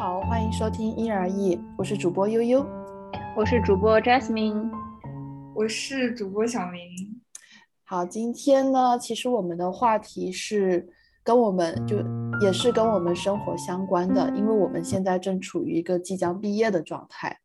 [0.00, 2.64] 好，欢迎收听因人而异，我是主播悠悠，
[3.36, 4.70] 我是主播 Jasmine，
[5.54, 7.20] 我是主播小明。
[7.84, 10.88] 好，今天呢，其实我们的话题是
[11.22, 11.98] 跟我们就
[12.40, 17.38] 也是跟我们生活相关的，因为我们现在正处于一个即将毕业的状态，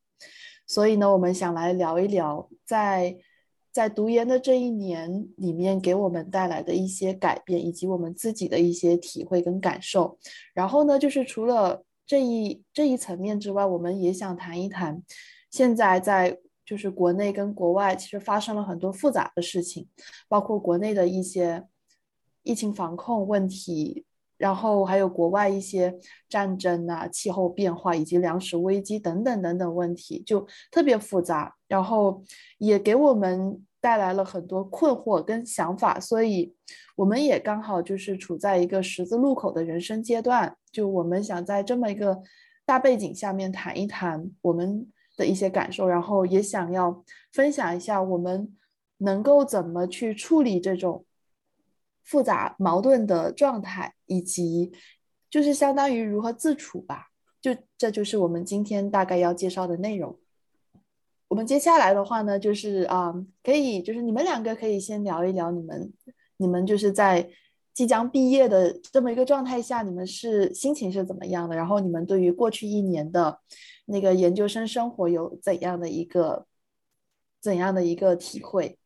[0.66, 3.18] 所以呢，我们想来聊一聊在
[3.70, 10.18] 在读研的这一年里面给我们带来的一些改变，以及我们自己的一些体会跟感受。
[10.54, 15.02] 然后呢，就是除了这一这一层面之外，我们也想谈一谈，
[15.50, 19.88] 现在在就是国内跟国外其实发生了很多复杂的事情，
[20.28, 21.66] 包括国内的一些
[22.44, 24.06] 疫情防控问题，
[24.38, 25.98] 然后还有国外一些
[26.30, 32.24] 战争啊、气候变化以及粮食危机等等等等问题，就特别复杂，然后
[32.58, 33.66] 也给我们。
[33.86, 36.52] 带来了很多困惑跟想法，所以
[36.96, 40.58] 我们也刚好就是处在一个十字路口的人生阶段。
[40.72, 42.20] 就我们想在这么一个
[42.66, 48.52] 大背景下面谈一谈我们的一些感受，然后也想要分享一下我们
[48.98, 51.06] 能够怎么去处理这种
[52.04, 54.72] 复杂矛盾的状态，以及
[55.30, 57.10] 就是相当于如何自处吧。
[57.40, 60.18] 就这就是我们今天大概要介绍的内容。
[61.28, 65.92] 我们接下来的话呢，就是啊，可以就是你们两个可以先聊一聊你们，
[66.38, 67.30] 你们就是在
[67.74, 71.56] 即将毕业的这么一个状态下，你们是心情是怎么样的？
[71.56, 73.40] 然后你们对于过去一年的
[73.86, 76.46] 那个研究生生活有怎样的一个
[77.42, 78.78] 怎样的一个体会？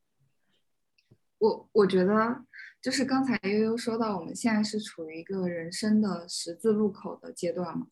[1.38, 2.44] 我我觉得
[2.82, 7.88] 就是刚才悠悠说到，我们现在是处于一个人生的十字路口的阶段嘛。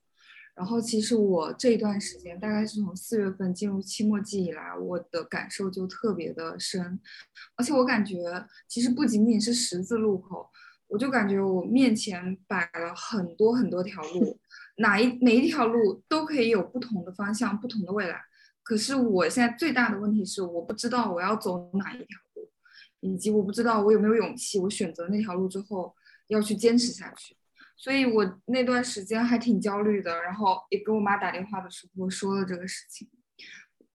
[0.58, 7.00] 然后其实我这一段时间，大概是从四月份进入期末季以来，我的感受就特别的深，
[7.56, 8.18] 而且我感觉
[8.68, 10.50] 其实不仅仅是十字路口，
[10.88, 14.40] 我就感觉我面前摆了很多很多条路，
[14.82, 18.20] 哪一每一条路都可以有不同的方向、不同的未来。
[18.64, 22.50] 可是我现在最大的问题是，我不知道我要走哪一条路，
[23.02, 25.96] 以及我不知道我有没有勇气，我选择那条路之后
[26.30, 27.38] 要去坚持下去。
[27.80, 33.08] 所以我那段时间还挺焦虑的，然后也给我妈打电话的时候说了这个事情。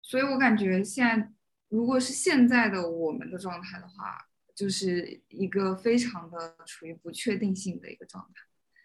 [0.02, 1.32] 所以我感觉现在，
[1.70, 4.18] 如果是现在的我们的状态的话，
[4.54, 8.42] 就是一个非常的处于不确定性的一个状态。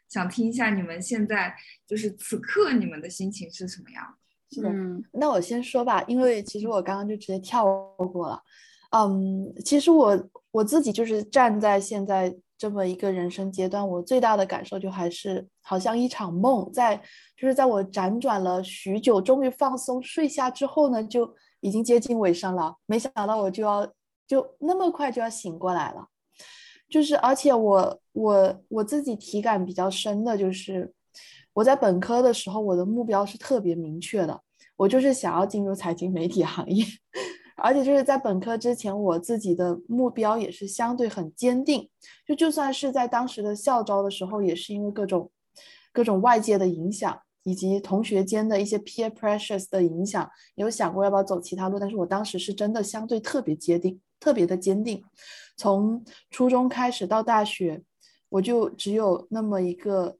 [0.08, 1.54] 想听一下你们现在
[1.86, 4.18] 就是此刻你们的心情是什么样
[4.50, 4.56] 的？
[4.56, 4.72] 是的，
[5.12, 7.66] 那我先说吧，因为其实我刚刚就直接跳
[8.14, 8.42] 过了。
[8.92, 12.34] 嗯，其实我我自己就是站在现在。
[12.58, 16.96] 这么一个人生阶段，我最大的感受就还是好像一场梦，在
[17.38, 22.76] 就是在我辗转了许久，终于放松睡下之后呢，就已经接近尾声了。
[22.86, 23.86] 没想到我就要
[24.28, 26.08] 就那么快就要醒过来了，
[26.90, 30.94] 就是而且我我我自己体感比较深的就是，
[31.54, 34.42] 我在本科的时候，我的目标是特别明确的，
[34.78, 36.86] 我就是想要进入财经媒体行业。
[37.56, 41.90] 而且就是在本科之前，我自己的目标也是相对很坚定。
[42.28, 45.32] 就就算是在当时的校招的时候，也是因为各种
[45.94, 51.80] 各种外界的影响，以及同学间的一些 peer pressures 的影响，有想过要不要走其他路。
[51.80, 55.04] 但是我当时是真的相对特别坚定，特别的坚定。
[55.58, 57.82] 从初中开始到大学，
[58.30, 60.18] 我就只有那么一个。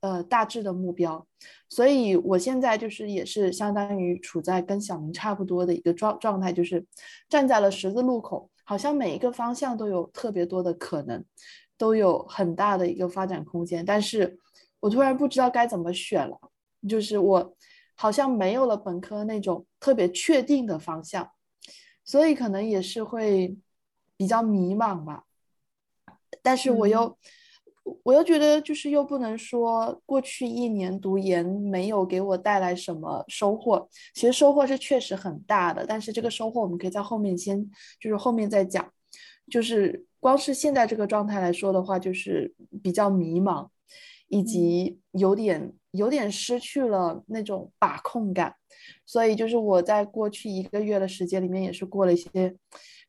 [0.00, 1.26] 呃，大致的目标，
[1.68, 6.86] 所以我现在就是也是相当于处在跟小明差不多的一个状状态，就是
[7.28, 11.22] 站在了十字路口，好像每一个方向都有特别多的可能，
[11.76, 14.38] 都有很大的一个发展空间，但是
[14.80, 16.38] 我突然不知道该怎么选了，
[16.88, 17.54] 就是我
[17.94, 21.30] 好像没有了本科那种特别确定的方向，
[22.06, 23.54] 所以可能也是会
[24.16, 25.24] 比较迷茫吧，
[26.40, 27.18] 但是我又。
[28.02, 33.88] 我又觉得，就是又不能说过去一年读研没有给我带来什么收获。
[34.14, 38.92] 其实收获是确实很大的，但是这个收获我们可以在后面先，就是后面再讲。
[39.50, 43.68] 就是光是现在这个状态来说的话，就是比较迷茫，
[44.28, 48.54] 以及有点有点失去了那种把控感。
[49.04, 52.54] 所以就是我在过去一个月的时间里面，也是过了一些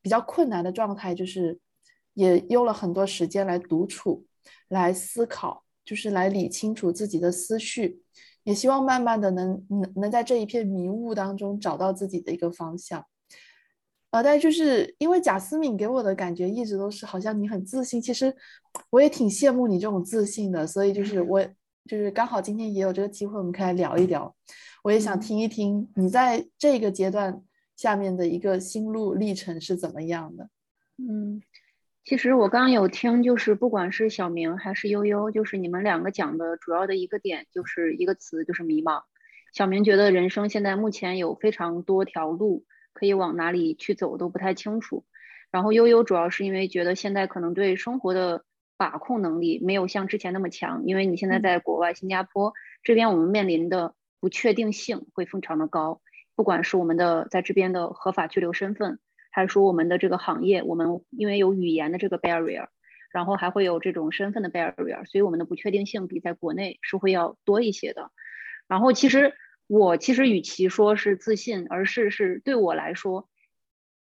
[0.01, 1.59] 比较困难的状态，就是
[2.15, 4.25] 也用了很多时间来独处。
[4.71, 8.01] 来思考，就是来理清楚自己的思绪，
[8.43, 13.05] 也希望慢慢的能能能在这一片迷雾当中找到自己的一个方向。
[14.11, 18.33] 呃，但就是因为贾思敏给我的感觉一直都是好像你很自信，其实
[18.89, 21.41] 我也挺羡慕你这种自信的，所以就是我
[21.85, 24.33] 就是刚好今天也有这个机会，我们可以来聊一聊。
[24.83, 27.43] 我也想听一听你在这个阶段
[27.75, 30.49] 下面的一个心路历程是怎么样的。
[30.97, 31.41] 嗯。
[32.03, 39.03] 其实我刚刚有听，就是不管是小明还是悠悠，就是你们两个讲的主要的一个点，就是一个词，就是迷茫。
[39.53, 45.05] 小明觉得人生现在目前有非常多条路可以往哪里去走都不太清楚，
[45.51, 48.45] 然后悠悠主要是因为觉得现在可能对生活的
[48.77, 56.01] 把控能力没有像之前那么强，因为你现在在国外新加坡这边，我们面临的不确定性会非常的高，
[56.35, 58.99] 不管是我们的在这边的合法居留身份，
[59.31, 62.67] 还是说我们的这个行业，我们因为有语言的这个 barrier，
[63.11, 68.11] 然后还会有这种身份的 barrier，所以我们的不确定性比在国内是会要多一些的。
[68.67, 69.33] 然后其实
[69.67, 73.29] 我其实与其说是自信，而是是对我来说，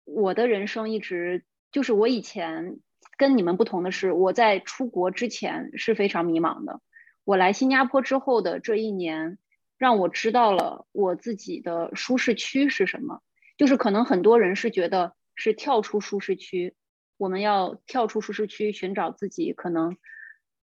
[0.06, 2.80] 我的人生一直就是我以前
[3.18, 6.82] 跟你们不同的是，我在出国之前是非常迷茫的。
[7.26, 9.38] 我来新加坡之后的这一年，
[9.78, 13.22] 让我知道了我自己的舒适区是什么。
[13.58, 16.76] 就是可能很多人是觉得是跳出舒适区，
[17.18, 19.98] 我们要跳出舒适区，寻找自己可能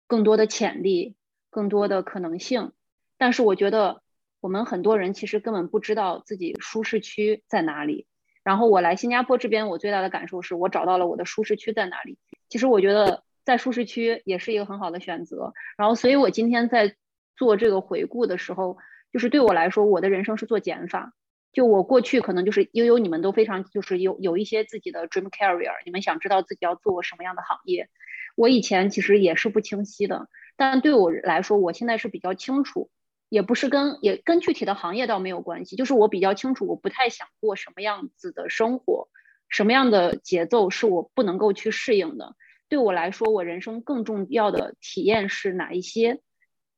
[0.06, 1.16] 更多的潜力，
[1.50, 2.72] 更多的可能性。
[3.16, 4.02] 但是我觉得，
[4.40, 8.06] 我们很多人其实根本不知道自己舒适区在哪里。
[8.42, 12.18] 然后我来新加坡这边，我最大的感受是我找到了我的舒适区在哪里。
[12.48, 15.54] 其实我觉得在舒适区也是一个很好的选择。
[15.78, 16.96] 然后，所以我今天在
[17.36, 18.76] 做这个回顾的时候，
[19.12, 21.14] 就是对我来说，我的人生是做减法。
[21.52, 27.88] 就我过去可能就是悠悠，你们都非常就是有有一些自己的 dream career，你们想知道自己要做什么样的行业。
[28.36, 32.90] 我以前其实也是不清晰的，但对我来说，我现在是比较清楚。
[33.28, 39.08] 也不是跟也跟具体的行业倒没有关系，就是我比较清楚，我不太想过什么样子的生活，
[39.48, 42.36] 什么样的节奏是我不能够去适应的。
[42.68, 46.20] 对我来说，我人生更重要的体验是哪一些？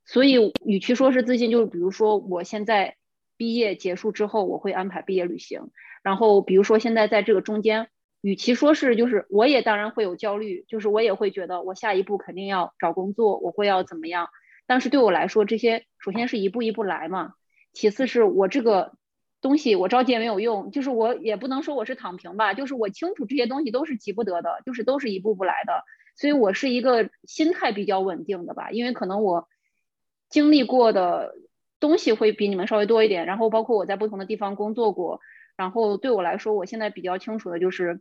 [0.05, 2.95] 所以，与其说是自信，就是比如说我现在
[3.37, 5.71] 毕业结束之后，我会安排毕业旅行。
[6.03, 7.89] 然后，比如说现在在这个中间，
[8.21, 14.29] 与其说是就是我也当然会有焦虑，就是我也会觉得我下一步肯定要找工作，我会要怎么样？
[14.67, 17.35] 但是对我来说，这些首先是一步一步来嘛，
[17.73, 18.93] 其次是我这个
[19.41, 25.85] 东西我着急也没有用，就是我也不能说我是躺平吧，就是我清楚这些东西都是急不得的，就是都是一步步来的，
[26.17, 29.49] 所以我是一个心态比较稳定的吧，因为可能我
[30.31, 31.35] 经历过的
[31.85, 35.21] 东西会比你们稍微多一点，然后包括我在不同的地方工作过，
[35.57, 38.01] 然后对我来说，我现在比较清楚的就是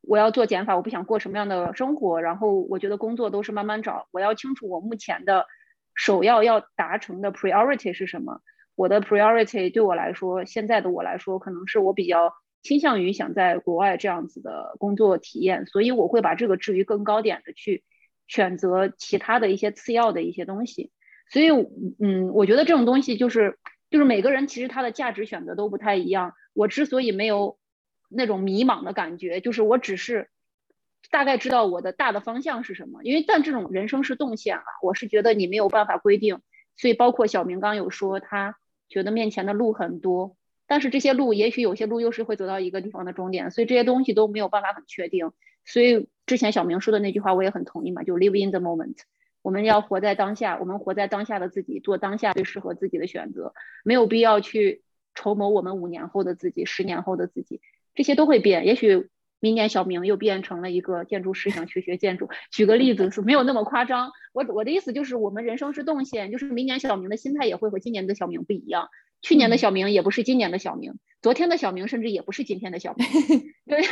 [0.00, 5.46] 我要做减法，我不想过什么样的生活，然后我觉得工作都是慢慢找，我要清楚我目前的。
[5.96, 8.40] 首要要达成的 priority 是什么？
[8.74, 17.84] 我的 priority 对我来说，现在的我来说，可能是我比较倾向于想在国外这样子的工作体验，所以我会把这个置于更高点的去
[18.28, 20.90] 选择其他的一些次要的一些东西。
[21.30, 21.48] 所以，
[21.98, 26.34] 嗯，我觉得这种东西就是就是每个人其实他的价值选择都不太一样。
[26.52, 27.58] 我之所以没有
[28.10, 30.28] 那种迷茫的感觉，就是我只是。
[31.10, 36.40] 大概知道我的大的方向是什么，因为但这种人生是动线啊，我是觉得你没有办法规定，
[36.76, 40.36] 所以包括小明刚有说他觉得面前的路很多，
[40.68, 45.32] 但是这些路也许有些路又是会走到一个地方的终点，所以这些东西都没有办法很确定。
[45.64, 48.98] 所以之前小明说的那句话我也很同意嘛，就 live in the moment，
[49.42, 53.54] 我们要活在当下，我们活在当下的自己，做当下最适合自己的选择，
[53.84, 54.82] 没有必要去
[55.14, 57.60] 筹谋我们五年后的自己、十年后的自己，
[57.94, 59.08] 这些都会变，也许。
[59.42, 62.28] 明年小明又变成了一个建筑师，想去学建筑。
[62.50, 64.12] 举个例子是没有那么夸张。
[64.34, 68.90] 我我的意思就是，我们人生是动线，就是明年小明的心态也会和今年的小明不一样。
[69.22, 73.06] 去年的小明也不是今年的小明，昨天的小明甚至也不是今天的小明。
[73.68, 73.82] 对，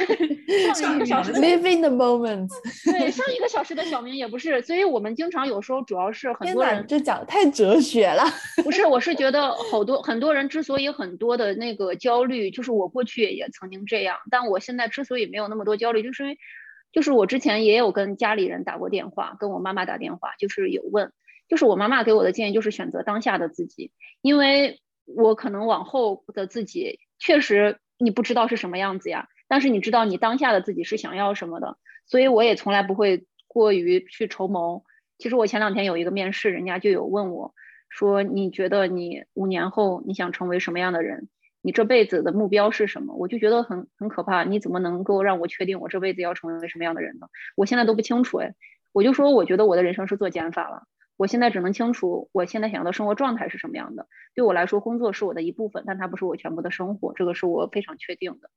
[0.75, 2.49] 上一个小时的 living the moment。
[2.91, 8.25] 对，上一个小时的小明也不是，所以我们经常有时候主要是很多人这讲太哲学了。
[8.65, 16.39] 不是，我是觉得好多很多人之所以很多的那个焦虑，就是我过去也曾经这样，但我现在之所以没有那么多焦虑，就是因为
[16.91, 21.13] 就是我之前也有跟家里人打过电话，跟我妈妈打电话，就是有问，
[21.49, 23.93] 就是我妈妈给我的建议就是选择当下的自己，
[24.23, 24.81] 因为。
[25.17, 34.85] 我可能往后的自己确实你不知道是什么样子呀，但是你知道你当下的自己是想要什么的，所以我也从来不会过于去筹谋。
[35.19, 37.55] 其实我前两天有一个面试，人家就有问我，
[37.89, 41.29] 说你觉得你五年后你想成为什么样的人？
[41.61, 43.15] 你这辈子的目标是什么？
[43.17, 44.45] 我就觉得很很可怕。
[44.45, 47.27] 你怎么能够让我确定我这辈子要成为什么样的人呢？
[47.57, 48.55] 我现在都不清楚哎，
[48.93, 50.85] 我就说我觉得我的人生是做减法了。
[51.19, 54.07] 我现在只能清楚我现在想要的生活状态是什么样的。
[54.35, 58.49] 对我来说，工作是我的一部分，但它不是我全部的生活，这个是我非常确定的。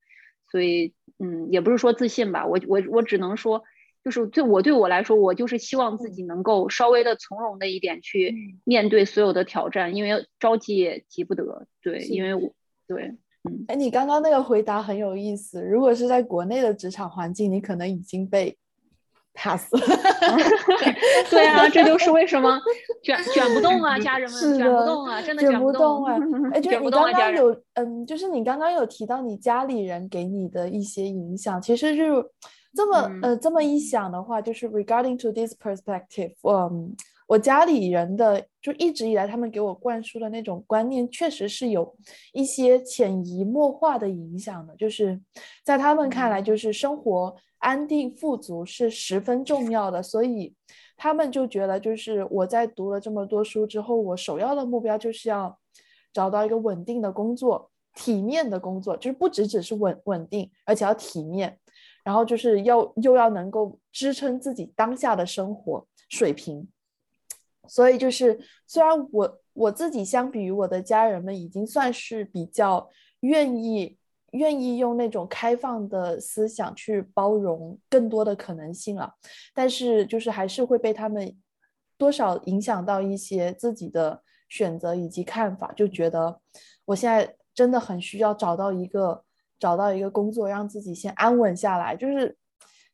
[0.49, 3.63] 所以，嗯，也不是说自信吧，我我我只能说，
[4.03, 11.65] 就是对我对我来说，我就是希望自己能够稍微的从容的一点去面对所有的挑战，因为着急也急不得。
[11.81, 12.53] 对，因为我
[12.87, 13.15] 对，
[13.49, 15.63] 嗯，哎，你刚刚那个回答很有意思。
[15.63, 18.57] 如果是在国内的职场环境，你可能已经被
[19.33, 19.69] pass。
[21.29, 22.59] 对啊，这就是为什么
[23.03, 26.17] 卷卷不动啊，家人们卷不动啊，真的卷不动啊！
[26.53, 32.11] 哎，就你刚刚有嗯，就是你刚刚有提到你家里人给你的一些影响，其实是
[32.75, 36.95] 这么呃这么一想的话，就是 regarding to this perspective，嗯。
[37.27, 41.95] 我家里人的就一直以来，他们给我灌输的那种观念，确实是有
[42.33, 44.75] 一些潜移默化的影响的。
[44.75, 45.17] 就是
[45.63, 50.53] 在他们看来，就是生活安定富足是十分重要的，所以
[50.97, 55.57] 他们就觉得，就是我在读了这么多书之后，我首要的目标就是要
[56.11, 61.59] 找到一个稳定的工作，体面的工作，就是不只只是稳稳定，而且要体面，
[62.03, 66.67] 然后就是要又要能够支撑自己当下的生活水平。
[67.67, 72.89] 所以就是，虽然我我自己相比于我的家人们，已经算是比较
[73.19, 73.97] 愿意
[74.31, 79.13] 愿意用那种开放的思想去包容更多的可能性了，
[79.53, 81.35] 但是就是还是会被他们
[81.97, 86.39] 多少影响到一些自己的选择以及看法，就觉得
[86.85, 89.23] 我现在真的很需要找到一个
[89.59, 92.35] 找到一个工作，让自己先安稳下来，就是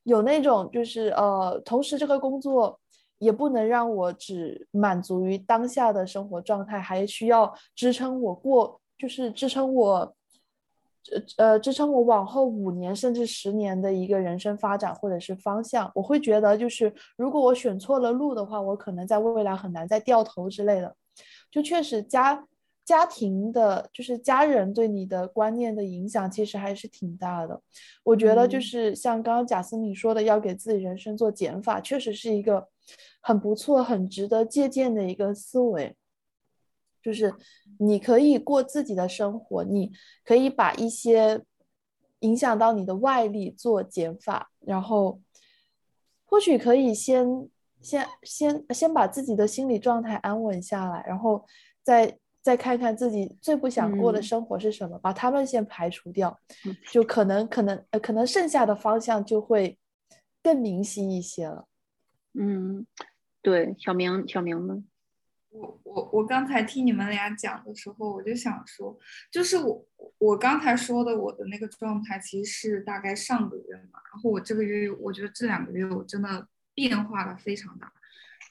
[0.02, 2.78] 有那种就是呃，同时这个工作。
[3.20, 10.14] 也不能让我只满足于当下的生活状态，还需要支撑我过，就是支撑我，
[11.12, 15.90] 呃呃，支撑我往后五年甚至十年的一个人生发展或者是方向。
[15.94, 20.94] 我会觉得，就是如果我选错了路的话，我可能在未来很难再掉头之类的。
[21.50, 22.46] 就确实家
[22.84, 27.60] 家庭的，就是家人对你的观念的影响，其实还是挺大的。
[28.04, 32.68] 我觉得就是像刚刚贾思敏说的，要给自己人生做减法，确实是一个。
[33.20, 35.94] 很不错，很值得借鉴的一个思维，
[37.02, 37.34] 就是
[37.78, 39.92] 你可以过自己的生活，你
[40.24, 41.42] 可以把一些
[42.20, 45.20] 影响到你的外力做减法，然后
[46.24, 47.48] 或许可以先
[47.80, 51.46] 先先先把自己的心理状态安稳下来，然后
[51.82, 56.38] 再再看看自己最不想过的生活是什么，把他们先排除掉，
[56.90, 59.78] 就可能可能呃可能剩下的方向就会
[60.42, 61.66] 更明晰一些了。
[62.34, 62.86] 嗯，
[63.42, 64.82] 对，小明，小明呢？
[65.58, 68.98] 我我我刚才听你们俩讲的时候，我就想说，
[69.30, 69.86] 就是我
[70.18, 74.00] 我刚才说的我的那个状态，其实是大概上个月嘛。
[74.12, 77.92] 然后我这个月，我觉得这两个月我真的变化的非常大。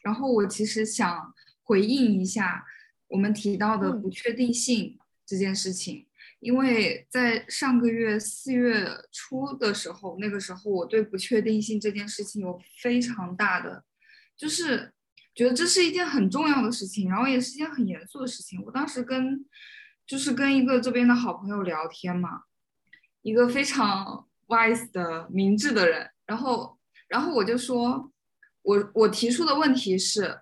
[0.04, 1.34] 然后我其实想
[1.64, 2.66] 回应一下
[3.08, 6.06] 我们提到的不确定性这件事情。
[6.40, 13.84] 因为在上个月四月初的时候，那个时候我对不确定性这件事情有非常大的，
[14.38, 14.94] 就是
[15.38, 18.60] 觉得这是一件很重要的事情，然后也是一件很严肃的事情。
[18.66, 19.46] 我当时跟
[20.08, 22.42] 就是跟一个这边的好朋友聊天嘛，
[23.22, 28.12] 一个非常 wise 的明智的人，然后然后我就说，
[28.64, 30.40] 我我提出的问题是，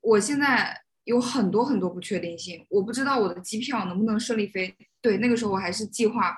[0.00, 4.74] 我现在有很多很多不确定性，我不知道我的机票能不能顺利飞。
[5.02, 6.34] 对，那个时候我还是计划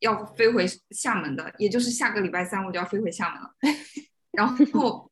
[0.00, 3.54] 要飞回厦门的，也就是下个礼拜三我就要飞回厦门了。
[4.32, 5.09] 然后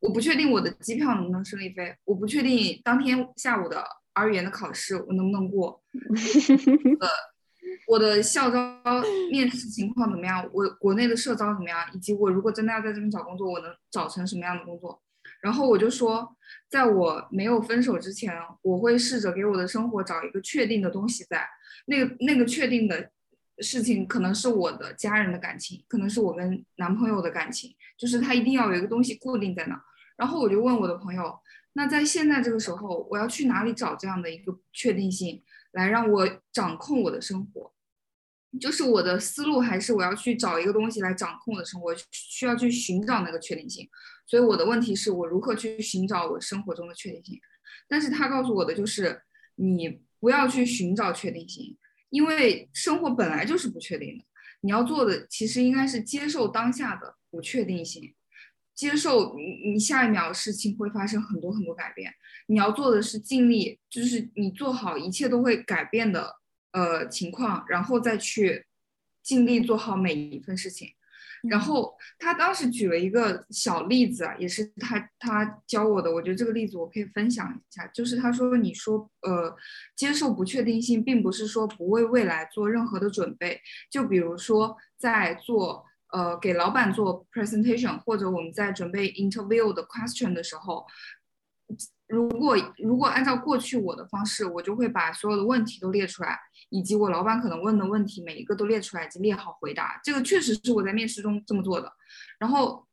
[0.00, 5.82] 我不确定我的机票能不能顺利飞，我不确定当天下午的儿语言的考试我能不能过，
[7.00, 7.08] 呃，
[7.86, 8.80] 我的校招
[9.30, 15.00] 面试情况怎么样，我国内的社招怎么样，以及我如果真的要在这边找工作，我能找成什么样的工作。
[15.42, 16.36] 然后我就说，
[16.68, 21.48] 在我没有分手之前，我会试着给我的生活找一个确定的东西在。
[21.86, 23.10] 那个那个确定的
[23.58, 29.82] 事情，可能是我的家人的感情，可能是我跟男朋友的感情，就是他一定要有一个东西固定在那。
[30.20, 31.40] 然后我就问我的朋友，
[31.72, 37.72] 那在现在这个时候，我要去哪里找这样的一个确定性，来让我掌控我的生活？
[38.60, 43.88] 就是我的思路还是我要去找一个东西来掌控我的生活，需要去寻找那个确定性。
[44.26, 47.40] 所以我的问题是我如何去寻找我生活中的确定性？
[47.88, 49.22] 但是他告诉我的就是
[49.54, 50.02] 你。
[50.20, 51.78] 不要去寻找确定性，
[52.10, 54.24] 因为生活本来就是不确定的。
[54.60, 58.14] 你要做的其实应该是接受当下的不确定性，
[58.74, 62.12] 接受你你下一秒事情会发生很多很多改变。
[62.46, 66.36] 你要做的是尽力，就是你做好一切都会改变的
[66.72, 68.66] 呃情况，然后再去
[69.22, 70.88] 尽力做好每一份事情。
[71.48, 77.86] 然后他当时举了一个小例子啊，也是他他教我的，我觉得这个例子我可以分享一下。
[77.94, 79.56] 就是他说，你说呃，
[79.96, 83.58] 接受不确定性，并不是说不为未来做任何的准备。
[83.90, 90.86] 就比如说在做呃给老板做 presentation，或者我们在准备 interview 的 question 的时候。
[92.08, 96.38] 如果如果按照过去我的方式，我就会把所有的问题都列出来，
[96.70, 100.00] 以及我老板可能问的问题每一个都列出来，以及列好回答。
[100.02, 101.92] 这个确实是我在面试中这么做的。
[102.38, 102.86] 然后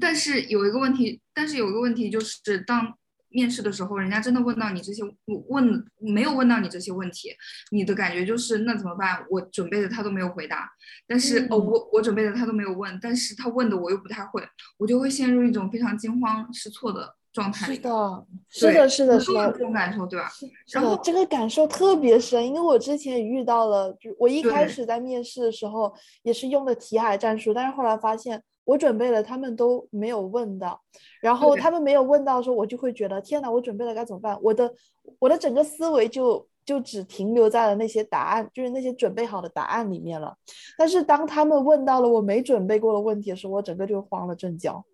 [0.00, 2.97] 但是有一个问题，但是有一个问题就是当。
[3.30, 5.02] 面试的时候，人家真的问到你这些
[5.48, 7.34] 问没有问到你这些问题，
[7.70, 9.24] 你的感觉就是那怎么办？
[9.30, 10.70] 我准备的他都没有回答，
[11.06, 14.42] 但是哦，我我准备的他都没有问，但是他问的我又不太会，
[14.78, 17.66] 我就会陷入一种非常惊慌失措的状态。
[17.74, 20.30] 是的，是的，是的，是的，这种感受对吧？
[20.72, 28.42] 然后这个感受特别深，因为我之前也遇到了，就我一开始在面试的时候也是用的题海战术，但是后来发现。
[28.68, 30.78] 我准备了，他们都没有问到，
[31.22, 34.38] 然后他们没有问到的时候，我就会觉得天哪，我准备了该怎么办？
[34.42, 34.70] 我的
[35.18, 40.36] 我的整个思维就就只停留在了那些答案，就是那些准备好的答案里面了。
[40.76, 44.84] 但是当他们问到了我没准备过的问题的时候，我整个就慌了阵脚。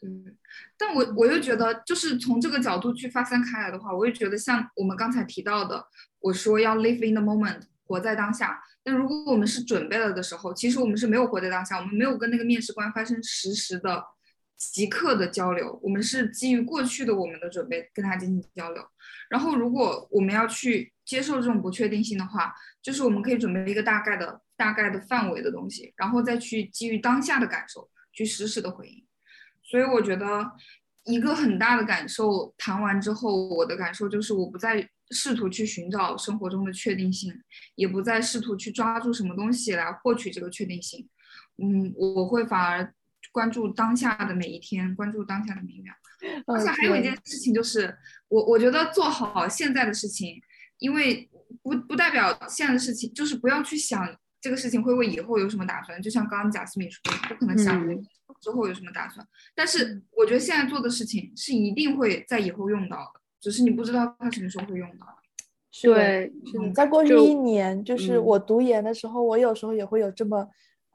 [0.00, 0.08] 对，
[0.78, 5.84] 但我我又觉得，就是从这个角度去发散开来的话，我又觉得像我们刚才提到的，
[6.20, 8.58] 我说要 live in the moment，活在当下。
[8.86, 14.00] 但如果我们是准备了的时候，其实我们是没有活在当下，我们没有跟那个面试官发生实时的、
[14.56, 18.86] 即刻的交流，我们是基于过去的我们的准备跟他进行交流。
[19.28, 29.04] 然后，如果我们要去接受这种不确定性的话，就是我们可以准备一个大概的、大概的范围的东西，然后再去基于当下的感受去实时的回应。
[29.64, 30.48] 所以，我觉得
[31.06, 34.88] 一个很大的感受谈完之后，我的感受就是我不再。
[35.10, 37.32] 试图去寻找生活中的确定性，
[37.74, 41.08] 也不再试图去抓住什么东西来获取这个确定性。
[41.58, 42.94] 嗯，我会反而
[43.32, 45.94] 关注当下的每一天，关注当下的每一秒。
[46.46, 47.96] 而且还有一件事情就是，
[48.28, 50.40] 我我觉得做好现在的事情，
[50.78, 51.28] 因为
[51.62, 56.00] 不不代表现在的事情，就是不要去想这个事情会为以后有什么打算。
[56.00, 57.86] 就像刚刚贾思敏说的，不可能想
[58.40, 59.26] 之后有什么打算。
[59.54, 63.20] 但是我觉得现在做的事情是一定会在以后用到的。
[63.46, 65.06] 只是你不知道他什么时候会用到。
[65.84, 66.72] 对，是的。
[66.72, 70.48] 再过去一年，就是我读研的时候，我有时候也会有这么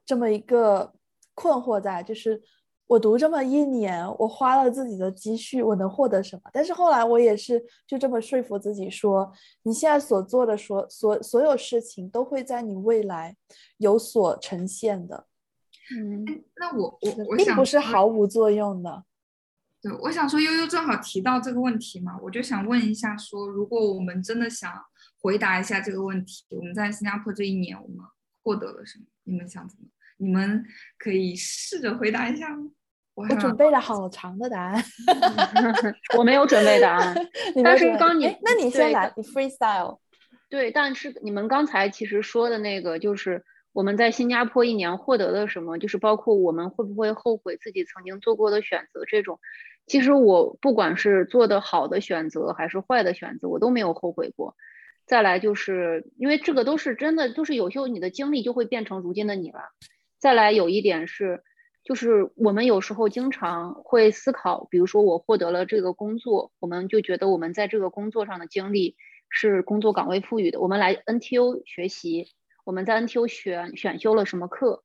[0.05, 0.91] 这么一个
[1.33, 2.41] 困惑在，就是
[2.87, 6.41] 我读这么一年，我花了自己的积蓄，我能获得什么？
[6.51, 9.31] 但是后来我也是就这么说服自己说，
[9.63, 13.33] 你现在所做的所所所有事情都会在你未来
[13.77, 15.25] 有所呈现的。
[15.95, 16.25] 嗯，
[16.57, 19.05] 那我我我并不是毫无作用的。
[19.81, 24.71] 对，我想说悠悠正好提到这个问题嘛，我就想问一下，说如果我们真的想
[25.19, 27.97] 回答一下这个问题，我们在新加坡这一年我们
[28.43, 29.05] 获得了什么？
[29.23, 29.87] 你们想怎么？
[30.17, 30.63] 你们
[30.99, 32.69] 可以试着回答一下吗？
[33.15, 34.83] 我准备了好长的答案，
[36.17, 37.15] 我没有准备答案，
[37.63, 39.97] 但是刚你，那你先来，你 freestyle。
[40.47, 43.43] 对，但是你们刚才其实说的那个就是。
[43.73, 45.77] 我们在新加坡一年获得了什么？
[45.77, 49.39] 就是包括我们会不会后悔自己曾经做过的选择这种。
[49.85, 54.55] 其实我不管是做的好的选择还是坏的选择，我都没有后悔过。
[55.05, 59.59] 再来就是因为这个都是真的，都是有时候你的经历就会变成如今的你了。
[60.19, 61.43] 再来有一点是，
[61.83, 68.95] 就是我们有时候经常会思考，比如说我获得了这个工作，我们就觉得我们在这个工作上的经历
[69.29, 70.61] 是工作岗位赋予的。
[70.61, 72.27] 我们来 NTU 学习。
[72.63, 74.83] 我们在 NTU 选选修了什么课？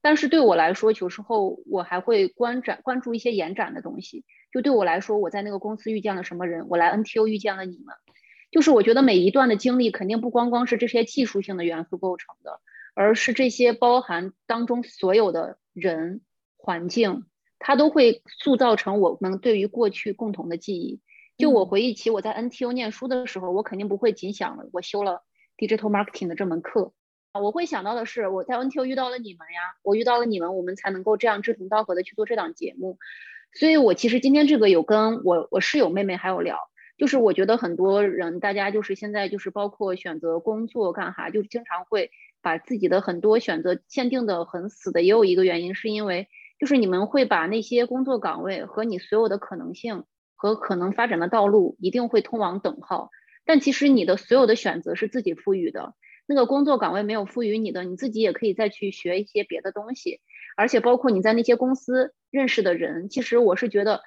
[0.00, 4.24] 但是对我来说，有时候我还会观展关注一些延展的东西。
[4.52, 7.94] 就对我来说，我在那个公司遇见了什么人，我来 NTU 遇见了你们。
[8.50, 12.60] 就是我觉得每一段的经历，肯定不光光是这些技术性的元素构成的，
[12.94, 16.22] 而是这些包含当中所有的人、
[16.56, 17.24] 环境，
[17.58, 21.00] 它都会塑造成我们对于过去共同的记忆。
[21.36, 25.22] 就我回忆起我在 NTU 念书的时候，我肯定不会仅想了我修了
[25.58, 26.92] digital marketing 的这门课。
[27.34, 32.98] 我会想到的是，我在 NTO 遇到了你们呀，我遇到了你们，我们才能够这样志同道合的去做这档节目。
[33.52, 36.58] 所以，我其实今天这个有跟我我室友妹妹还有聊，
[36.96, 42.10] 就是我觉得很多人大家就是现在就是包括选择工作干哈，就经常会
[42.42, 53.10] 把自己的很多选择限定的很死的，也有一个原因是因为就是你们会把那些工作岗位和你所有的可能性和可能发展的道路一定会通往等号，
[53.44, 55.94] 但其实你的所有的选择是自己赋予的。
[56.30, 60.20] 那个工作岗位没有赋予你的，你自己也可以再去学一些别的东西，
[60.58, 64.02] 而且包括你在那些公司认识的人，其实我是觉得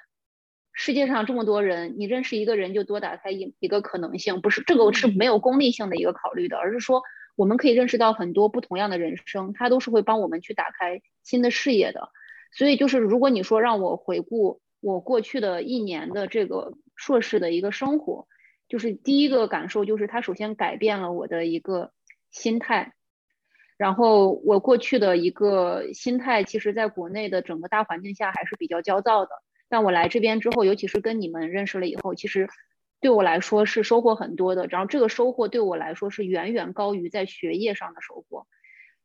[0.72, 7.02] 世界上这么多人，你认识一个人就多打开一一个可能性，不是这个是没有功利性的一个考虑的，而是说
[7.34, 12.10] 我们可以认识到很多不同样的人生，它都是会帮我们去打开新的视野的。
[12.52, 18.28] 所以就是如果你说让我回顾我过去的一年的这个硕士的一个生活，
[18.68, 21.90] 就是第一个感受就是它首先改变了我的一个。
[22.32, 22.92] 心态，
[23.76, 29.30] 然后我过去的一个心态，其实在国内的整个大环境下还是比较焦躁的。
[29.68, 32.48] 但我来这边之后，尤其是跟你们认识了以后，其实
[33.00, 34.66] 对我来说是收获很多的。
[34.66, 38.46] 然后这个收获对我来说是远远高于在学业上的收获。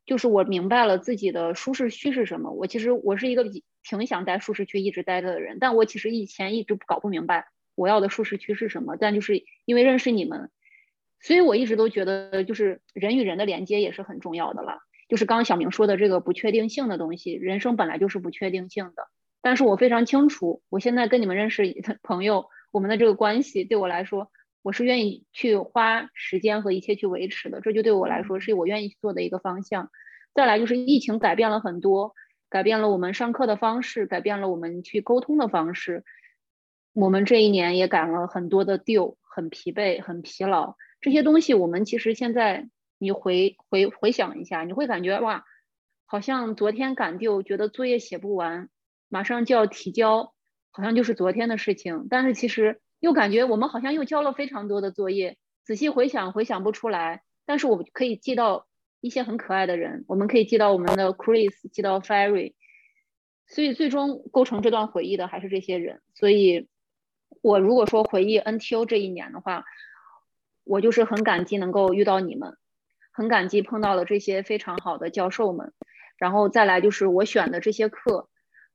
[0.06, 2.52] 就是我明白了自己的舒适区是什么。
[2.52, 3.46] 我其实我是一个
[3.84, 8.96] 挺想在舒适区一直待着的人，但我其实以前一直搞不明白我要的舒适区是什么。
[8.98, 10.50] 但就是因为认识你们，
[11.20, 14.80] 所以我一直都觉得就是人与人的连接也是很重要的了。
[15.10, 19.08] 就是刚刚小明说的这个不确定性的东西，人生本来就是不确定性的。
[19.42, 24.30] 但是我非常清楚，我现在跟你们认识的朋友，我们的这个关系对我来说，
[24.62, 27.62] 我是愿意去花时间和一切去维持的。
[27.62, 29.90] 这就对我来说是我愿意做的一个方向。
[30.34, 32.14] 再来就是疫情改变了很多，
[32.50, 36.04] 改变了我们上课的方式，改变了我们去沟通的方式。
[36.94, 40.76] 我们这一年也赶了很多的 deal，很疲惫，很疲劳。
[41.02, 42.70] 这些东西我们其实现在。
[43.00, 45.46] 你回回回想一下，你会感觉哇，
[46.08, 48.70] 好像昨天赶丢，觉得作业写不完，
[49.08, 50.34] 马上就要提交，
[50.72, 52.08] 好像就是昨天的事情。
[52.10, 55.38] 但是其实又感觉我们好像又交了非常多的作业。
[55.64, 57.22] 仔细回想，回想不出来。
[57.46, 58.66] 但是我们可以记到
[59.00, 62.56] 一些很可爱的人，我们可以记到我们的 Chris，记到 Fairy。
[63.46, 66.02] 所以最终构成这段回忆的还是这些人。
[66.16, 66.68] 所以，
[67.44, 69.66] 我如果说回忆 NTO 这一年的话，
[70.68, 72.58] 我就是很感激能够遇到你们。
[73.12, 75.74] 很感激碰到了这些非常好的教授们，
[76.18, 78.30] 然后再来就是我选的这些课，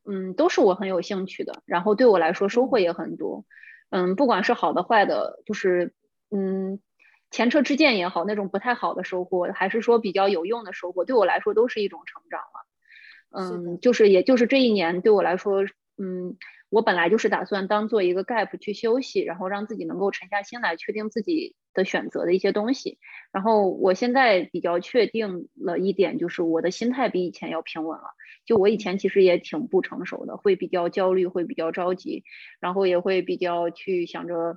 [0.04, 3.44] 嗯，都是我很有兴趣的，然后对我来说收获也很多，
[3.90, 5.94] 嗯，不管是好的坏的，就是
[6.32, 6.80] 嗯
[7.30, 12.66] 前车之鉴也好，那种不太好的收获，还是说比较有用的收获，对我来说都是一种成长了，
[13.30, 15.62] 嗯，就是也就是这一年对我来说，
[15.98, 16.36] 嗯。
[16.72, 22.96] 我本来就是打算当做一个 gap 去休息，然后让自己能够沉下心来，确定自己的选择的一些东西。
[23.30, 28.04] 然后我现在比较确定了一点，就是我的心态比以前要平稳了。
[28.46, 32.24] 就我以前其实也挺不成熟的，会比较焦虑，会比较着急，
[32.58, 34.56] 然后也会比较去想着。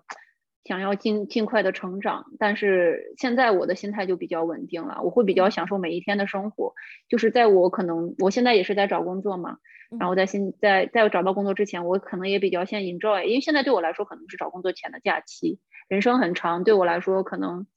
[0.65, 6.73] 想要尽尽快的成长，但是现在我的心态就比较稳定了，我会比较享受每一天的生活。
[7.07, 9.59] 就是在我可能我现在也是在找工作嘛，
[9.99, 15.59] 然后在现在在我找到工作之前，我可能也比较先 enjoy，因为现在对我来说可能是找工作前的假期。
[15.87, 17.67] 人生很长，对我来说可能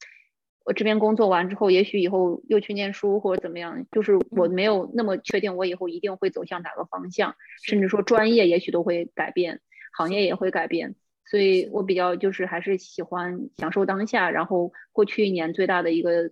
[0.64, 7.35] 我这边工作完之后，也许以后又去念书或者怎么样，就是我没有那么确定我以后一定会走向哪个方向，
[7.66, 9.61] 甚至说专业也许都会改变，
[9.92, 10.94] 行业也会改变。
[11.31, 16.31] 所以我比较就是还是喜欢享受当下，然后过去一年最大的一个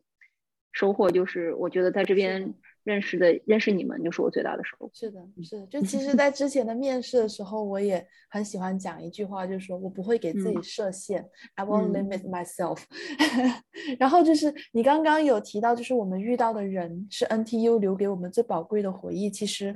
[0.72, 4.90] 收获就是我觉得在这边认识的认识你们就是我最大的收获。
[4.94, 12.82] 是的，是的，就其实，在 之前的面试的时候，我也很喜欢讲一句话，就是说我不会给自己设限，I won't limit myself。
[13.98, 19.28] 然后就是你刚刚有提到，就是我们遇到的人是 NTU 留给我们最宝贵的回忆。
[19.28, 19.74] 其实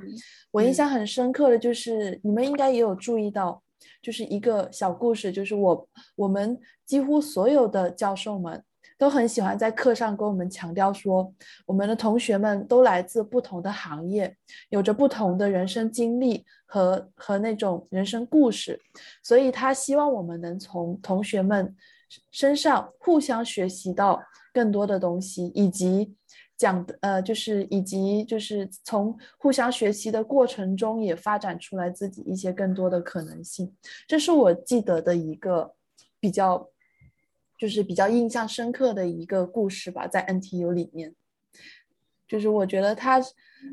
[0.51, 3.61] 我印象很深刻的就是你们应该也有注意到。
[4.01, 8.63] 就是一个小故事，就是我我们几乎所有的教授们
[8.97, 11.33] 都很喜欢在课上跟我们强调说，
[11.65, 14.35] 我们的同学们都来自不同的行业，
[14.69, 18.79] 有着不同的人生经历和和那种人生故事，
[19.23, 21.75] 所以他希望我们能从同学们
[22.31, 24.21] 身上互相学习到
[24.53, 26.15] 更多的东西，以及。
[26.61, 33.73] 讲的呃，就是以及就是从互相学习的过程中，也发展出来自己一些更多的可能性。
[34.07, 35.73] 这是我记得的一个
[36.19, 36.69] 比较，
[37.57, 41.15] 就是比较印象深刻的一个故事吧，在 NTU 里面。
[42.27, 43.19] 就是我觉得他，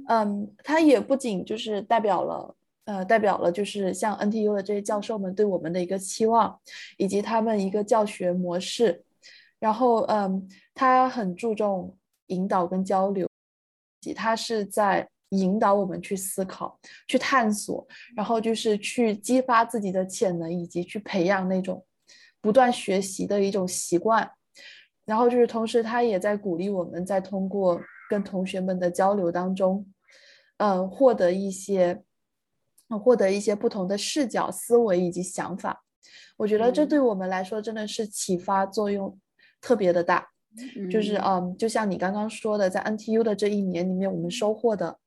[0.09, 6.59] 嗯，他也不仅就是代表了，呃，代表了就是像 NTU 的这些教授们对我们的一个期望，
[6.97, 9.05] 以及他们一个教学模式。
[9.59, 11.95] 然后，嗯，他很注重。
[12.29, 13.29] 引导跟交流，
[14.17, 17.87] 他是在引导我们去思考、去探索，
[18.17, 21.85] 然后就是去激发自己的潜能，以及去培养那种
[22.41, 24.31] 不断学习的一种习惯。
[25.05, 29.87] 然后就是同时，他也在鼓励我们在通过跟同学们的交流当中，
[30.59, 32.03] 嗯，获得一些
[32.89, 35.83] 获得一些不同的视角、思维以及想法。
[36.37, 39.19] 我觉得这对我们来说真的是启发作用
[39.61, 40.29] 特别的大。
[40.91, 44.99] 就是嗯，就像你刚刚说的，在 NTU 的这一年里面，我们收获的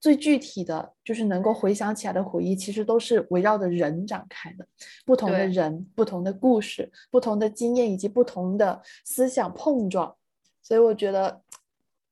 [0.00, 4.66] 最具体的就是能够回想起来的回忆，其实都是围绕着人展开的，
[5.04, 10.16] 不同的人、不同的故事、不同的经验以及不同的思想碰撞。
[10.62, 11.42] 所以我觉得，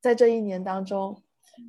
[0.01, 1.23] 在这一年当中，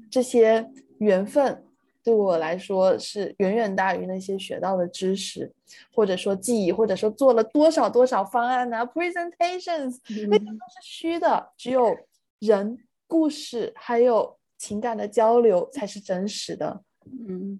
[0.10, 1.63] 这些缘分。
[2.08, 5.52] 对我来说是远远大于那些学到的知识，
[5.91, 9.98] 或者说记忆，或者说做了多少多少方案啊，presentations，
[10.30, 11.98] 那些都是虚的，只有
[12.39, 16.82] 人、故事还有情感的交流才是真实的。
[17.28, 17.60] 嗯，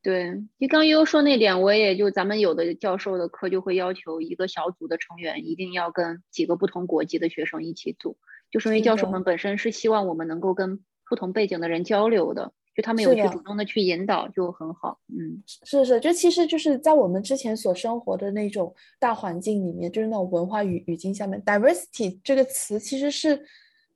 [0.00, 8.16] 对，就刚悠悠说那点，我也就咱们有的教授的课就会要求一个小组的成员一定要跟几个不同国籍的学生一起组，
[8.52, 10.78] 就是因为教授们本身是希望我们能够跟。
[11.08, 14.98] 不同背景的人交流的，就他们有去主动的去引导，就很好。
[15.08, 23.40] 嗯，是是，这其实就是在我们之前所生活的那种大环境里面，就是那种文化语语境下面，diversity 这个词其实是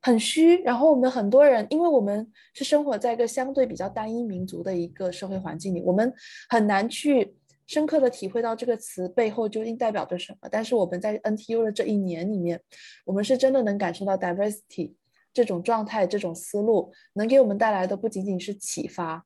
[0.01, 0.61] 很虚。
[0.61, 6.13] 然后我们很多人，因为我们是生活在一个相对比较单一民族的一个社会环境里，我们
[6.49, 7.35] 很难去。
[7.67, 12.61] 深刻的体会到这个词背后究竟代表着什么，但是我们在 NTU 的这一年里面，
[13.05, 14.93] 我们是真的能感受到 diversity
[15.35, 19.23] 这种状态、这种思路能给我们带来的不仅仅是启发，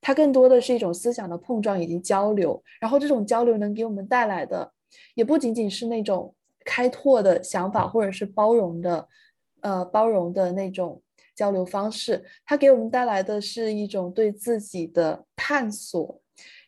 [0.00, 2.60] 它更多的是一种思想的碰撞以及交流。
[2.80, 4.72] 然后这种交流能给我们带来的，
[5.14, 9.08] 也不仅仅是那种开拓的想法，或者是包容的，
[9.60, 11.00] 呃，包容的那种
[11.36, 16.20] 交流方式，它给我们带来的是一种对自己的探索。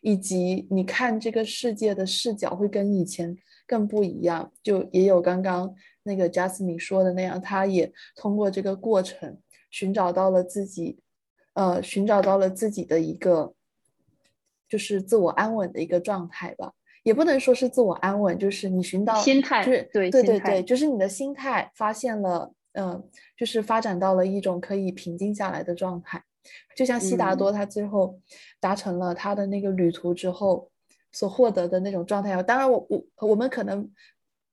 [0.03, 5.75] 以及你看这个世界的视角会跟以前更不一样，就也有刚刚
[6.07, 9.39] 那个 Jasmine 说的那样，他也通过这个过程
[9.71, 10.99] 寻找到了自己，
[11.55, 13.53] 呃，寻找到了自己的一个
[14.69, 26.23] 就是自我安稳的一个状态吧，也不能说是自我安稳，就是你寻到心态，对对对对，就是你的心态发现了，嗯，就是发展到了一种可以平静下来的状态。
[26.77, 28.21] 就像悉达多，他最后
[28.61, 30.71] 达成了他的那个旅途之后
[31.11, 32.41] 所获得的那种状态。
[32.45, 33.91] 当然，我我我们可能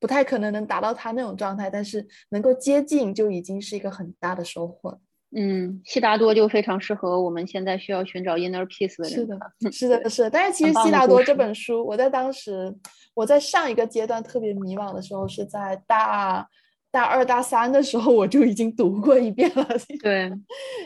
[0.04, 5.00] 不太可能能达到他那种状态，但是能够接近就已经是一个很大的收获。
[5.34, 9.14] 嗯，悉达多就非常适合我们现在需要寻找 inner peace 的人。
[9.14, 9.40] 是的，
[9.72, 10.30] 是的，是的。
[10.30, 12.76] 但是 其实悉达多这本书，我在当时
[13.14, 16.46] 我在上一个阶段特别迷茫的时候，是在大。
[16.92, 19.68] 大二大三的时候，我就已经读过一遍了。
[20.00, 20.32] 对，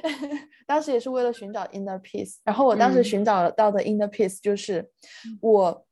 [0.66, 2.36] 当时也是为了寻找 inner peace。
[2.46, 4.90] 然后我当时寻找到的 inner peace 就是
[5.42, 5.86] 我，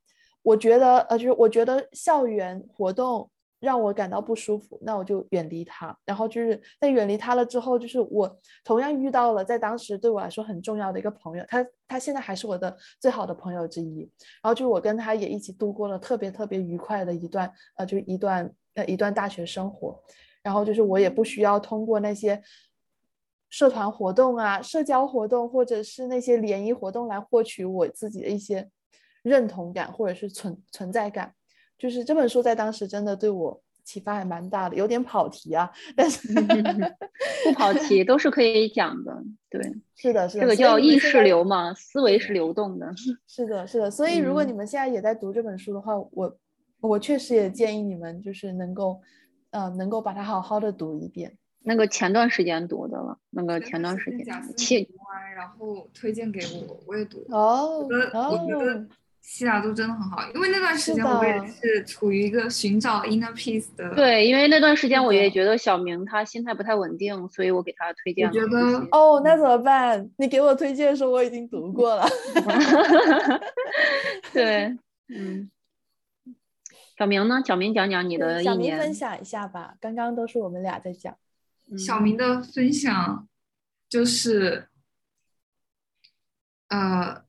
[0.45, 3.29] 我觉得呃，就是我觉得校园活动
[3.60, 5.97] 让我感到不舒服，那我就远离它。
[6.05, 14.01] 然后就是在远离它了之后，就是我同样遇到了在当时对我来说很重要的一个朋友，他他现在还是我的最好的朋友之一。
[14.41, 18.53] 然后就我跟他也一起度过了特别特别愉快的一段呃，就一段。
[18.75, 19.97] 呃，一段大学生活，
[20.43, 22.43] 然后就是我也不需要通过那些
[23.49, 28.69] 社团活动啊、社交活动，或者是那些联谊活动来获取我自己的一些
[29.25, 31.33] 认同感或者是存存在感。
[31.77, 36.33] 就是这本书在当时真的对我启发还蛮大的，有点跑题啊，但是
[37.43, 39.21] 不跑题都是可以讲的。
[39.49, 39.61] 对，
[39.95, 42.89] 是的，是的，这个叫意识流嘛，思维是流动的。
[43.27, 43.91] 是的，是的。
[43.91, 46.38] 所以如果你们现在也在读这本书的话，我。
[46.81, 49.01] 我确实也建议你们，就是能够，
[49.49, 51.35] 呃，能够把它好好的读一遍。
[51.63, 57.25] 那个前段时间读的了，那个前段时间，读完然后推荐给我，我也读。
[57.29, 58.88] 哦，我觉得我觉得
[59.27, 63.93] 希腊都真的很好，因为那段时间我也是处于一个寻找 inner peace 的。
[63.95, 68.27] 对，因为那段时间我也觉得小明他心态不太稳定，所以我给他推荐。
[68.27, 70.09] 我觉得哦，那怎么办？
[70.17, 72.07] 你给我推荐的时候我已经读过了。
[74.31, 74.77] 对，
[75.09, 75.49] 嗯。
[76.97, 77.41] 小明呢？
[77.45, 79.73] 小明讲讲你的小明分享一下吧。
[79.81, 81.13] 刚刚都是我们俩在讲。
[81.77, 83.27] 小明的分享
[83.89, 84.69] 就是，
[86.69, 87.21] 呃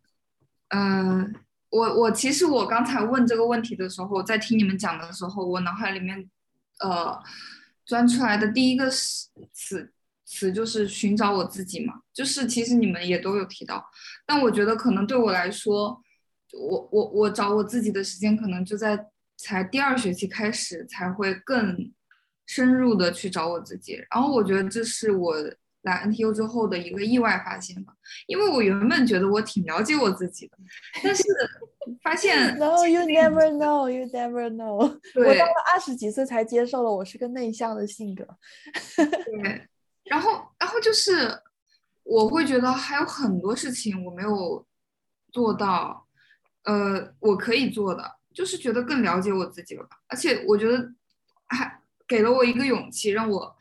[0.68, 1.32] 呃，
[1.70, 6.29] 我我其实我刚才问这个问题的时候，在听你们讲的时候，我脑海里面
[6.81, 7.18] 呃
[7.85, 9.92] 钻出来的第一个词词
[10.24, 11.94] 词就是寻找我自己嘛。
[12.12, 13.85] 就是其实你们也都有提到，
[14.26, 16.02] 但我觉得可能对我来说，
[16.52, 19.07] 我我我找我自己的时间可能就在。
[19.38, 21.92] 才第二学期开始才会更
[22.46, 25.35] 深入的去找我自己，然后我觉得这是我
[25.87, 27.94] 来 NTU 之后的一个意外发现吧，
[28.27, 30.59] 因为我原本觉得我挺了解我自己的，
[31.03, 31.22] 但是
[32.03, 38.27] 发现 No you never know you never know，我到了二十几岁才接受了我是个内向的性格，
[38.96, 39.66] 对，
[40.05, 41.42] 然后然后就是
[42.03, 44.66] 我会觉得还有很多事情我没有
[45.33, 46.07] 做到，
[46.64, 48.16] 呃，我可以做的。
[48.37, 50.92] 就是觉得更了解我自己了吧，而且我觉得
[51.46, 53.57] 还给了我一个勇气，让我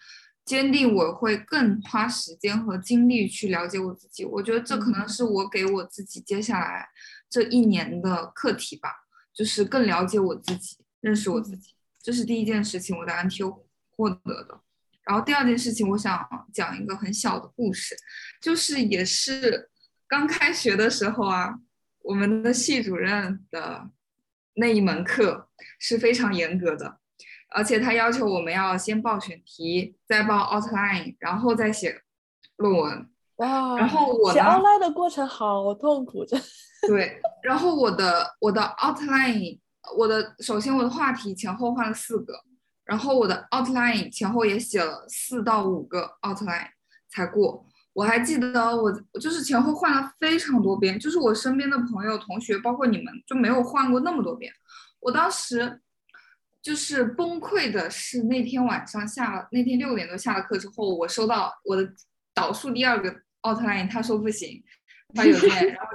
[0.46, 4.24] 坚定我会更花时间和精力去了解我自己。
[4.24, 6.88] 我觉得这可能是我给我自己接下来
[7.30, 8.90] 这一年的课题吧，
[9.34, 11.74] 就是更了解我自己，认识我自己。
[12.02, 14.62] 这是第一件事情，我在 NTU 获得的。
[15.04, 17.96] 然后第二件事情，我想讲一个很小的故事，
[18.40, 19.70] 就是也是
[20.08, 21.56] 刚开学的时候啊，
[22.04, 23.90] 我们的系主任的。
[24.58, 27.02] 那一门课是非常严格的，
[27.56, 32.02] 而且他要求我们要先报选题，再报 outline，然后再写
[32.58, 33.10] 论文。
[33.38, 33.78] 哇！
[33.78, 36.38] 然后我写 outline 的过程好痛苦，这。
[36.86, 39.58] 对，然后我的我的 outline，
[39.98, 42.34] 我的首先我的话题前后换了四个，
[42.84, 46.68] 然后我的 outline 前后也写了四到五个 outline
[47.10, 47.66] 才过。
[47.94, 54.52] 我还记得我我就是前后换了非常多遍，就是我身边的朋友、同学，包括你们，就没有换过那么多遍。
[55.00, 55.82] 我当时
[56.66, 61.88] 就是崩溃的是那天晚上下了那天六点多下了课之后，我收到我的
[62.34, 64.64] 导数第二个奥特莱因，他说不行，
[65.14, 65.92] 发邮件，然后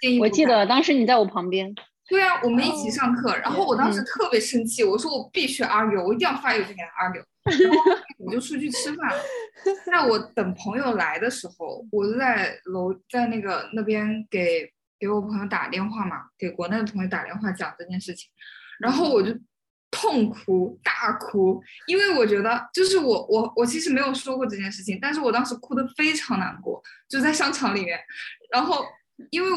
[0.00, 1.72] 建议我记得当时你在我旁边。
[2.08, 7.22] 对啊，我们一起上课，然后我当时特别生气，我说我必须 argue，我一定要发邮件给他 argue，
[7.62, 7.76] 然后
[8.18, 9.22] 我就出去吃饭了。
[9.86, 18.28] 在我等朋友来的时候，我就在楼在那个那边给给我朋友打电话嘛，给国内的同学打电话讲这件事情，
[18.80, 19.32] 然后我就
[19.90, 27.98] 痛哭大哭，因为我觉得就是我我我其实没有说过这件事情，但是我当时哭的非常难过，就在商场里面，
[28.52, 28.84] 然后
[29.30, 29.50] 因为。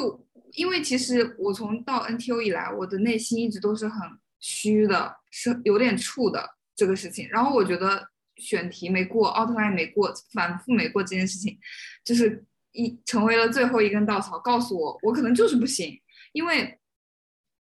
[0.56, 4.02] 因为其实我从到 NTU 以来，我的内心一直都是很
[4.42, 7.26] 虚的，是有点怵的这个事情。
[7.30, 11.58] 然后我觉得选题没过，奥特莱没过，反复没过这件事情，
[12.04, 15.98] 就是一成为了最后一根稻草，告诉我我可能就是不行。
[16.34, 16.78] 因为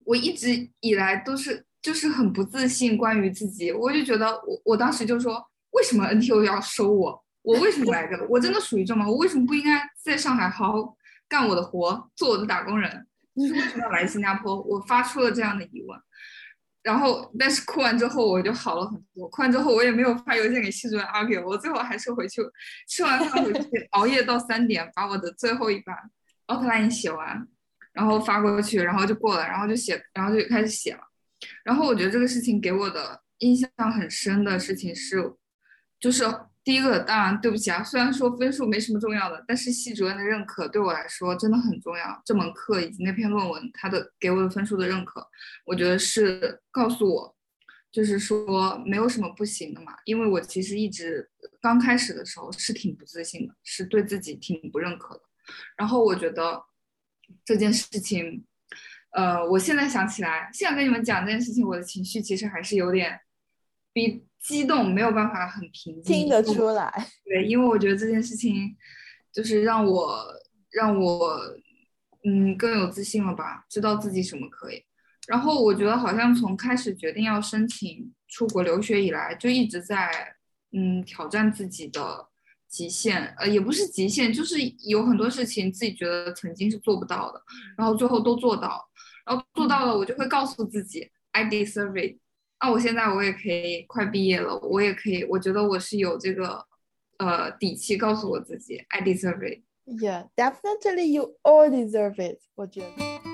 [0.04, 7.24] 我一直以来都是就是很不自信，关于自己，我就觉得我我当时就说，为什么 NTU 要收我？
[7.42, 8.22] 我为什么来这？
[8.28, 9.08] 我真的属于这吗？
[9.08, 10.96] 我为什么不应该在上海好好？
[11.30, 14.60] 干我的活，做我的打工人，就是为什么要来新加坡？
[14.64, 16.00] 我发出了这样的疑问，
[16.82, 19.30] 然后，但是哭完之后我就好了很多。
[19.30, 22.42] 哭完之后我也没有发邮件给系主任 argue，我最后还是回去
[22.88, 25.96] 吃完饭回去熬夜到三点，把我的最后一版
[26.48, 27.48] 奥特莱因写完，
[27.94, 31.02] 然后发过去，然后就过了，然后就写，然后就开始写了。
[31.64, 35.34] 然后我觉得这个事情给我的印象很深的事情是，
[36.00, 36.26] 就是。
[36.62, 42.22] 第一个当然对不起啊，虽然说分数没什么重要的，但是系主任的认可对我来说真的很重要。
[42.24, 45.26] 这门课以及那篇论文，他的给我的分数的认可，
[45.66, 47.36] 我觉得是告诉我，
[47.92, 49.94] 就是说没有什么不行的嘛。
[50.06, 51.28] 因为我其实一直
[51.60, 55.22] 刚开始的时候是挺不自信的，是对自己挺不认可的。
[55.76, 56.62] 然后我觉得
[57.44, 58.46] 这件事情，
[59.12, 63.20] 呃，我现在想起来，现在跟你们讲这件事情，我的情绪其实还是有点
[63.94, 64.26] 比。
[64.42, 66.90] 激动没有办法很平静，听得出来。
[67.28, 68.74] 对，因为我觉得这件事情
[69.34, 70.26] 就是让我
[70.72, 71.38] 让我
[72.24, 74.82] 嗯更有自信了吧，知道自己什么可以。
[75.28, 80.10] 然后我觉得好像从开始决定要申请出国留学以来，就一直在
[80.72, 82.26] 嗯挑战自己的
[82.70, 87.44] 极限，呃也不是极限，就是有很多事情自己觉得曾经是做不到的，
[87.78, 88.89] 然后最后都做到，
[89.30, 92.18] 然后做到了，我就会告诉自己，I deserve it。
[92.60, 96.66] 那我现在我也可以快毕业了，我也可以，我觉得我是有这个
[97.20, 99.62] 呃底气告诉我自己，I deserve it。
[99.86, 102.40] Yeah, definitely you all deserve it。
[102.56, 103.29] 我觉得。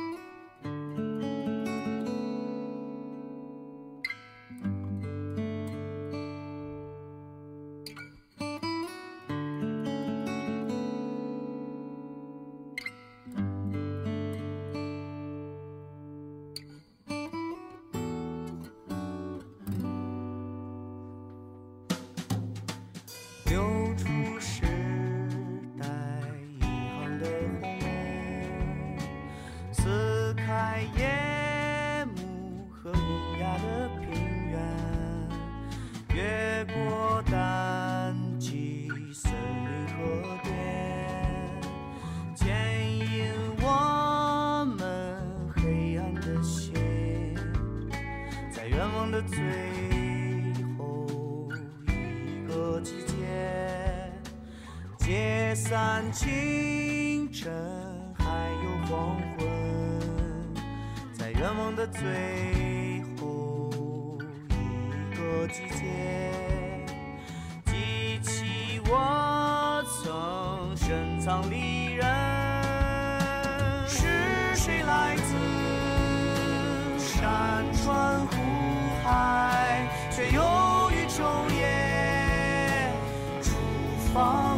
[55.55, 57.49] 散清晨，
[58.19, 59.47] 还有黄昏，
[61.17, 62.01] 在愿望的最
[63.17, 63.71] 后
[64.49, 65.85] 一个季节，
[67.65, 72.05] 记起我曾深藏离人。
[73.87, 78.35] 是谁来自山川湖
[79.05, 80.41] 海，却又
[80.91, 82.91] 于昼夜。
[83.41, 83.51] 出
[84.13, 84.54] 发。